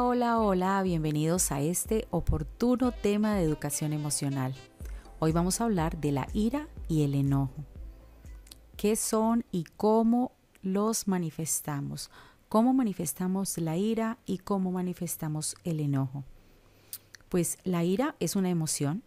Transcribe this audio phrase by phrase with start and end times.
[0.00, 4.54] Hola, hola, bienvenidos a este oportuno tema de educación emocional.
[5.18, 7.66] Hoy vamos a hablar de la ira y el enojo.
[8.78, 12.10] ¿Qué son y cómo los manifestamos?
[12.48, 16.24] ¿Cómo manifestamos la ira y cómo manifestamos el enojo?
[17.28, 19.02] Pues la ira es una emoción.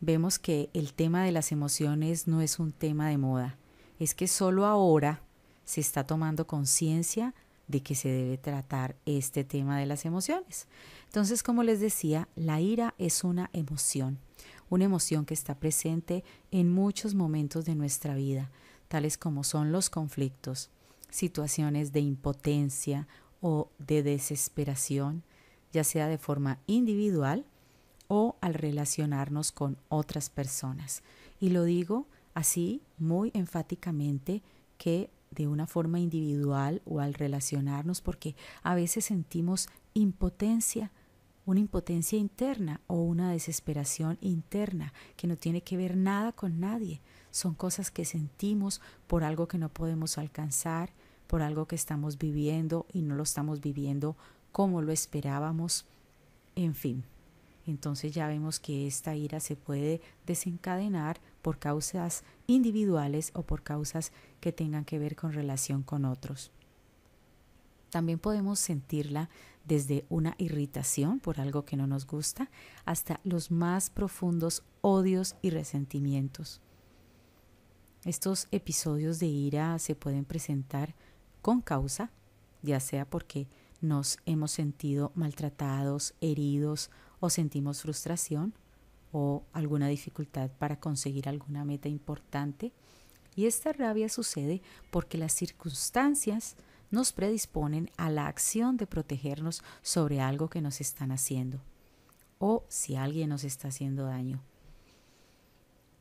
[0.00, 3.56] Vemos que el tema de las emociones no es un tema de moda.
[3.98, 5.22] Es que solo ahora
[5.64, 7.34] se está tomando conciencia
[7.70, 10.66] de que se debe tratar este tema de las emociones.
[11.06, 14.18] Entonces, como les decía, la ira es una emoción,
[14.68, 18.50] una emoción que está presente en muchos momentos de nuestra vida,
[18.88, 20.70] tales como son los conflictos,
[21.10, 23.06] situaciones de impotencia
[23.40, 25.22] o de desesperación,
[25.72, 27.46] ya sea de forma individual
[28.08, 31.02] o al relacionarnos con otras personas.
[31.38, 34.42] Y lo digo así muy enfáticamente
[34.78, 40.90] que de una forma individual o al relacionarnos, porque a veces sentimos impotencia,
[41.46, 47.00] una impotencia interna o una desesperación interna que no tiene que ver nada con nadie.
[47.30, 50.92] Son cosas que sentimos por algo que no podemos alcanzar,
[51.28, 54.16] por algo que estamos viviendo y no lo estamos viviendo
[54.50, 55.86] como lo esperábamos.
[56.56, 57.04] En fin,
[57.66, 64.12] entonces ya vemos que esta ira se puede desencadenar por causas individuales o por causas
[64.40, 66.50] que tengan que ver con relación con otros.
[67.90, 69.28] También podemos sentirla
[69.64, 72.50] desde una irritación por algo que no nos gusta
[72.84, 76.60] hasta los más profundos odios y resentimientos.
[78.04, 80.94] Estos episodios de ira se pueden presentar
[81.42, 82.10] con causa,
[82.62, 83.48] ya sea porque
[83.80, 88.54] nos hemos sentido maltratados, heridos o sentimos frustración,
[89.12, 92.72] o alguna dificultad para conseguir alguna meta importante.
[93.36, 96.56] Y esta rabia sucede porque las circunstancias
[96.90, 101.60] nos predisponen a la acción de protegernos sobre algo que nos están haciendo
[102.38, 104.40] o si alguien nos está haciendo daño.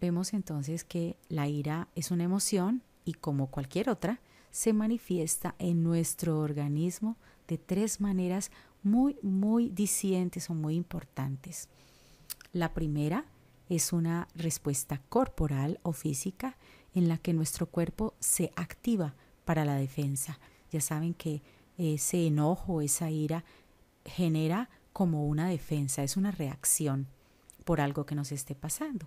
[0.00, 5.82] Vemos entonces que la ira es una emoción y como cualquier otra, se manifiesta en
[5.82, 7.16] nuestro organismo
[7.48, 8.50] de tres maneras
[8.82, 11.68] muy, muy dicientes o muy importantes.
[12.52, 13.26] La primera
[13.68, 16.56] es una respuesta corporal o física
[16.94, 19.14] en la que nuestro cuerpo se activa
[19.44, 20.38] para la defensa.
[20.70, 21.42] Ya saben que
[21.76, 23.44] ese enojo, esa ira
[24.04, 27.06] genera como una defensa, es una reacción
[27.64, 29.06] por algo que nos esté pasando.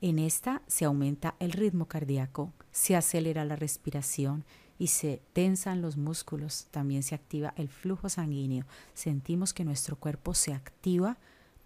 [0.00, 4.44] En esta se aumenta el ritmo cardíaco, se acelera la respiración
[4.78, 8.66] y se tensan los músculos, también se activa el flujo sanguíneo.
[8.92, 11.16] Sentimos que nuestro cuerpo se activa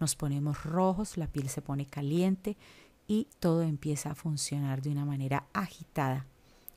[0.01, 2.57] nos ponemos rojos, la piel se pone caliente
[3.07, 6.25] y todo empieza a funcionar de una manera agitada.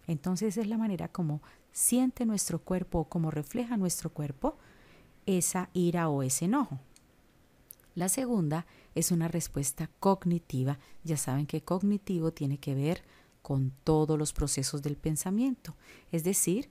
[0.06, 1.40] Entonces es la manera como
[1.72, 4.56] siente nuestro cuerpo o como refleja nuestro cuerpo
[5.26, 6.78] esa ira o ese enojo.
[7.94, 10.78] La segunda es una respuesta cognitiva.
[11.04, 13.02] Ya saben que cognitivo tiene que ver
[13.42, 15.76] con todos los procesos del pensamiento.
[16.10, 16.68] Es decir,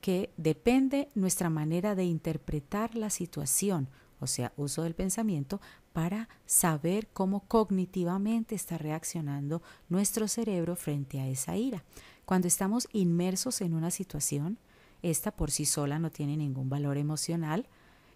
[0.00, 3.88] que depende nuestra manera de interpretar la situación
[4.20, 5.60] o sea, uso del pensamiento,
[5.92, 11.82] para saber cómo cognitivamente está reaccionando nuestro cerebro frente a esa ira.
[12.24, 14.58] Cuando estamos inmersos en una situación,
[15.02, 17.66] esta por sí sola no tiene ningún valor emocional,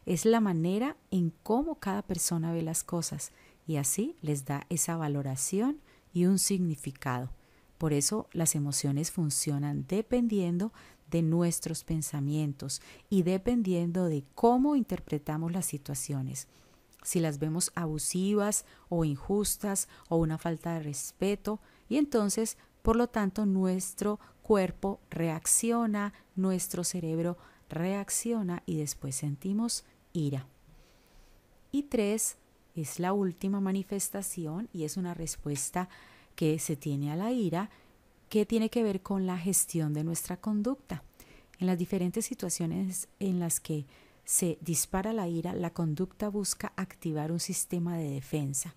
[0.07, 3.33] es la manera en cómo cada persona ve las cosas
[3.67, 5.81] y así les da esa valoración
[6.13, 7.31] y un significado.
[7.79, 10.73] Por eso las emociones funcionan dependiendo
[11.15, 16.49] de nuestros pensamientos y dependiendo de cómo interpretamos las situaciones.
[17.05, 23.07] Si las vemos abusivas o injustas o una falta de respeto, y entonces, por lo
[23.07, 27.39] tanto, nuestro cuerpo reacciona, nuestro cerebro
[27.69, 30.49] reacciona y después sentimos ira.
[31.71, 32.39] Y tres,
[32.75, 35.89] es la última manifestación y es una respuesta
[36.35, 37.71] que se tiene a la ira
[38.35, 41.05] que tiene que ver con la gestión de nuestra conducta.
[41.61, 43.87] En las diferentes situaciones en las que
[44.25, 48.75] se dispara la ira, la conducta busca activar un sistema de defensa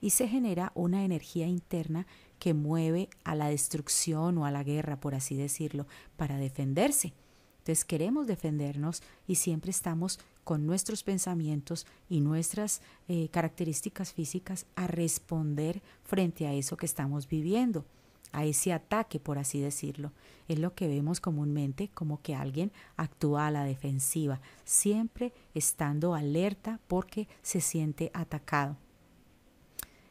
[0.00, 2.06] y se genera una energía interna
[2.38, 5.86] que mueve a la destrucción o a la guerra, por así decirlo,
[6.16, 7.12] para defenderse.
[7.58, 14.86] Entonces queremos defendernos y siempre estamos con nuestros pensamientos y nuestras eh, características físicas a
[14.86, 17.84] responder frente a eso que estamos viviendo
[18.32, 20.12] a ese ataque, por así decirlo.
[20.48, 26.80] Es lo que vemos comúnmente como que alguien actúa a la defensiva, siempre estando alerta
[26.88, 28.76] porque se siente atacado.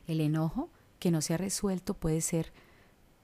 [0.07, 0.69] El enojo
[0.99, 2.53] que no se ha resuelto puede ser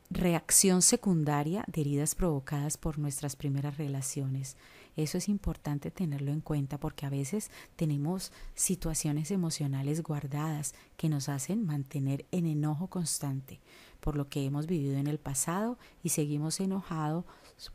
[0.10, 4.58] reacción secundaria de heridas provocadas por nuestras primeras relaciones.
[4.96, 11.30] Eso es importante tenerlo en cuenta porque a veces tenemos situaciones emocionales guardadas que nos
[11.30, 13.60] hacen mantener en enojo constante
[14.04, 17.24] por lo que hemos vivido en el pasado y seguimos enojados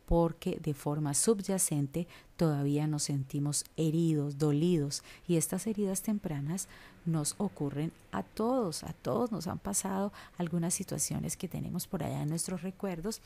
[0.04, 6.68] porque de forma subyacente todavía nos sentimos heridos, dolidos y estas heridas tempranas
[7.06, 12.20] nos ocurren a todos, a todos nos han pasado algunas situaciones que tenemos por allá
[12.20, 13.22] en nuestros recuerdos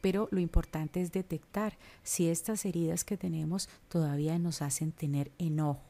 [0.00, 5.82] pero lo importante es detectar si estas heridas que tenemos todavía nos hacen tener enojo.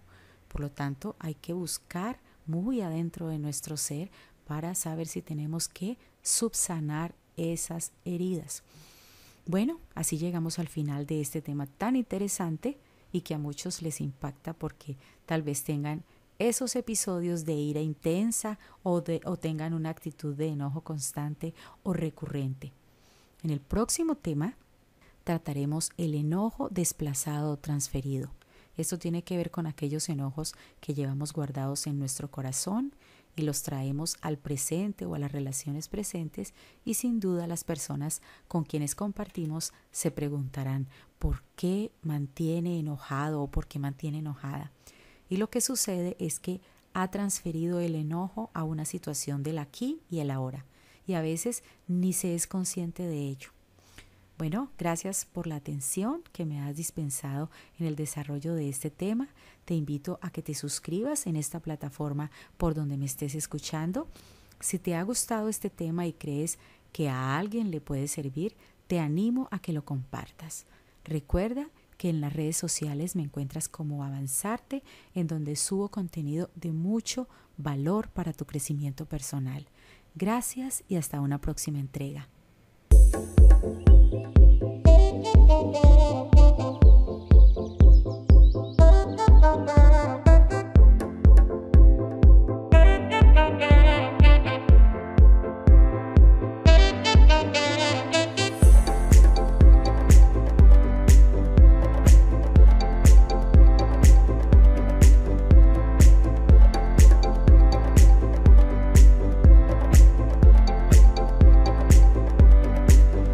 [0.46, 4.12] Por lo tanto, hay que buscar muy adentro de nuestro ser
[4.46, 8.64] para saber si tenemos que subsanar esas heridas.
[9.46, 12.78] Bueno, así llegamos al final de este tema tan interesante
[13.12, 16.02] y que a muchos les impacta porque tal vez tengan
[16.38, 21.54] esos episodios de ira intensa o, de, o tengan una actitud de enojo constante
[21.84, 22.72] o recurrente.
[23.44, 24.56] En el próximo tema
[25.22, 28.30] trataremos el enojo desplazado o transferido.
[28.76, 32.92] Esto tiene que ver con aquellos enojos que llevamos guardados en nuestro corazón
[33.36, 36.54] y los traemos al presente o a las relaciones presentes
[36.84, 40.86] y sin duda las personas con quienes compartimos se preguntarán
[41.18, 44.72] por qué mantiene enojado o por qué mantiene enojada.
[45.28, 46.60] Y lo que sucede es que
[46.92, 50.64] ha transferido el enojo a una situación del aquí y el ahora
[51.06, 53.53] y a veces ni se es consciente de ello.
[54.36, 59.28] Bueno, gracias por la atención que me has dispensado en el desarrollo de este tema.
[59.64, 64.08] Te invito a que te suscribas en esta plataforma por donde me estés escuchando.
[64.58, 66.58] Si te ha gustado este tema y crees
[66.92, 68.56] que a alguien le puede servir,
[68.88, 70.66] te animo a que lo compartas.
[71.04, 74.82] Recuerda que en las redes sociales me encuentras como Avanzarte,
[75.14, 79.68] en donde subo contenido de mucho valor para tu crecimiento personal.
[80.16, 82.28] Gracias y hasta una próxima entrega.